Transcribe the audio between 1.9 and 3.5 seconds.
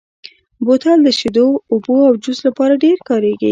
او جوس لپاره ډېر کارېږي.